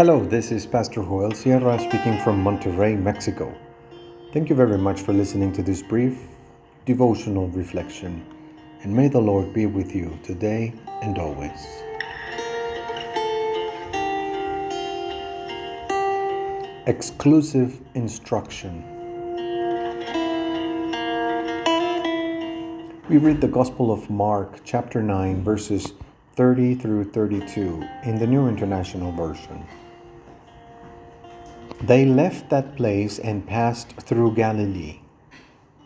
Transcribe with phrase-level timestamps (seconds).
[0.00, 3.54] Hello, this is Pastor Joel Sierra speaking from Monterrey, Mexico.
[4.32, 6.18] Thank you very much for listening to this brief
[6.86, 8.24] devotional reflection,
[8.82, 10.72] and may the Lord be with you today
[11.02, 11.66] and always.
[16.86, 18.82] Exclusive instruction.
[23.10, 25.92] We read the Gospel of Mark, chapter 9, verses
[26.36, 29.62] 30 through 32 in the New International Version.
[31.82, 35.00] They left that place and passed through Galilee.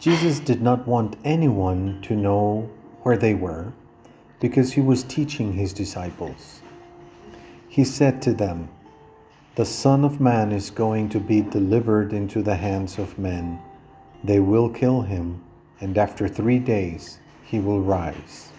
[0.00, 2.68] Jesus did not want anyone to know
[3.04, 3.72] where they were
[4.40, 6.62] because he was teaching his disciples.
[7.68, 8.68] He said to them,
[9.54, 13.60] The Son of Man is going to be delivered into the hands of men.
[14.24, 15.44] They will kill him,
[15.80, 18.50] and after three days he will rise.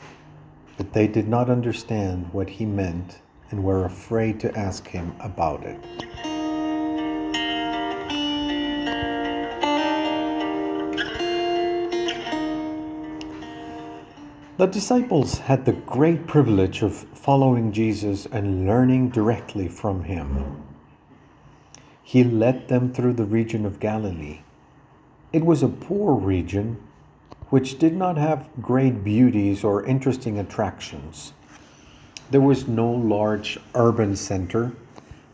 [0.78, 3.20] But they did not understand what he meant
[3.52, 6.35] and were afraid to ask him about it.
[14.58, 20.64] The disciples had the great privilege of following Jesus and learning directly from him.
[22.02, 24.40] He led them through the region of Galilee.
[25.34, 26.78] It was a poor region
[27.50, 31.34] which did not have great beauties or interesting attractions.
[32.32, 34.72] There was no large urban center,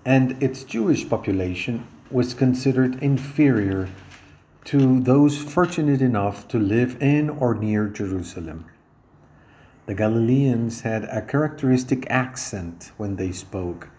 [0.03, 3.87] and its Jewish population was considered inferior
[4.65, 8.65] to those fortunate enough to live in or near Jerusalem.
[9.87, 13.89] The Galileans had a characteristic accent when they spoke,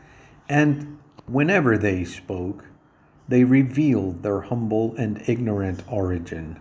[0.49, 2.65] and whenever they spoke,
[3.29, 6.61] they revealed their humble and ignorant origin.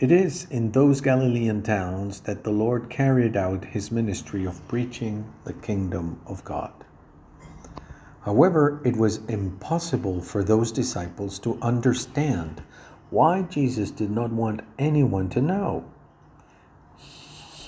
[0.00, 5.24] It is in those Galilean towns that the Lord carried out his ministry of preaching
[5.44, 6.72] the kingdom of God.
[8.22, 12.62] However, it was impossible for those disciples to understand
[13.10, 15.84] why Jesus did not want anyone to know.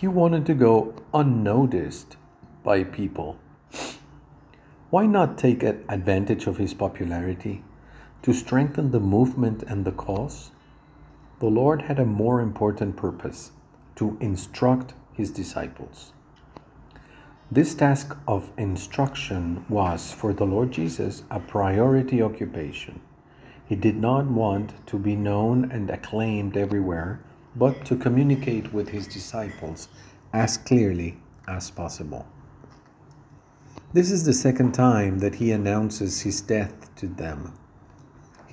[0.00, 2.16] He wanted to go unnoticed
[2.62, 3.38] by people.
[4.90, 7.64] Why not take advantage of his popularity
[8.22, 10.50] to strengthen the movement and the cause?
[11.38, 13.52] the Lord had a more important purpose
[13.96, 16.12] to instruct his disciples.
[17.50, 23.00] This task of instruction was for the Lord Jesus a priority occupation.
[23.66, 27.20] He did not want to be known and acclaimed everywhere,
[27.56, 29.88] but to communicate with his disciples
[30.32, 31.18] as clearly
[31.48, 32.26] as possible.
[33.92, 37.52] This is the second time that he announces his death to them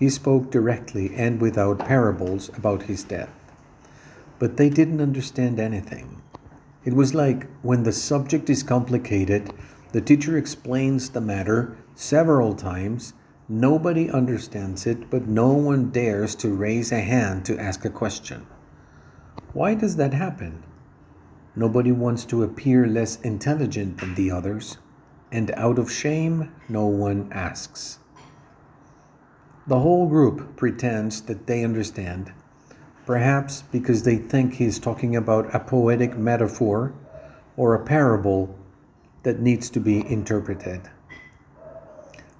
[0.04, 3.30] he spoke directly and without parables about his death.
[4.40, 6.22] But they didn't understand anything.
[6.84, 9.54] It was like when the subject is complicated,
[9.92, 13.14] the teacher explains the matter several times,
[13.48, 18.46] nobody understands it, but no one dares to raise a hand to ask a question.
[19.54, 20.64] Why does that happen?
[21.56, 24.78] Nobody wants to appear less intelligent than the others,
[25.32, 28.00] and out of shame, no one asks.
[29.68, 32.34] The whole group pretends that they understand,
[33.06, 36.94] perhaps because they think he's talking about a poetic metaphor
[37.56, 38.58] or a parable
[39.24, 40.90] that needs to be interpreted.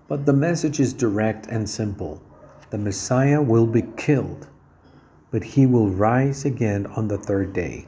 [0.08, 2.22] But the message is direct and simple
[2.72, 4.48] the Messiah will be killed,
[5.34, 7.88] but he will rise again on the third day.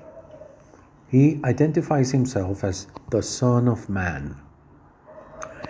[1.08, 4.36] He identifies himself as the Son of Man.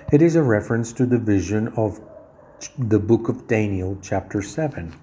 [0.09, 1.99] It is a reference to the vision of
[2.79, 4.93] the book of Daniel, chapter 7.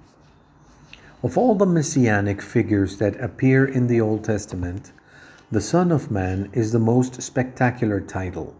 [1.22, 4.92] Of all the messianic figures that appear in the Old Testament,
[5.50, 8.56] the Son of Man is the most spectacular title.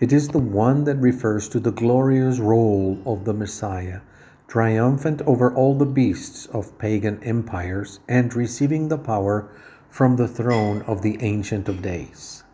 [0.00, 4.00] It is the one that refers to the glorious role of the Messiah,
[4.48, 9.48] triumphant over all the beasts of pagan empires and receiving the power
[9.90, 12.44] from the throne of the Ancient of Days.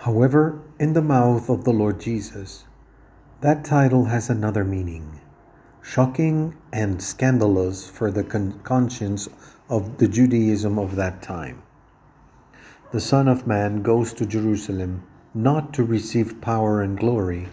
[0.00, 2.64] However, in the mouth of the Lord Jesus,
[3.42, 5.20] that title has another meaning
[5.82, 9.28] shocking and scandalous for the con- conscience
[9.68, 11.62] of the Judaism of that time.
[12.92, 15.02] The Son of Man goes to Jerusalem
[15.34, 17.48] not to receive power and glory,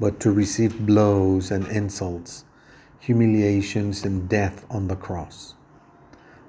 [0.00, 2.44] but to receive blows and insults,
[2.98, 5.54] humiliations and death on the cross.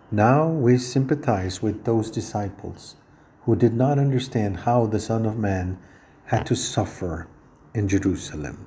[0.10, 2.96] Now we sympathize with those disciples
[3.44, 5.78] who did not understand how the Son of Man
[6.26, 7.28] had to suffer
[7.74, 8.66] in Jerusalem.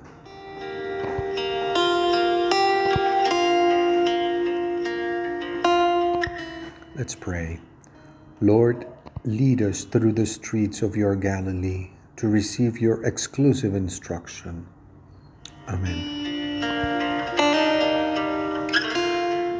[6.95, 7.59] Let's pray.
[8.39, 8.87] Lord,
[9.23, 14.65] lead us through the streets of your Galilee to receive your exclusive instruction.
[15.67, 16.61] Amen.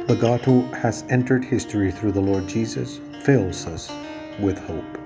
[0.06, 3.90] The God who has entered history through the Lord Jesus fills us
[4.38, 5.05] with hope.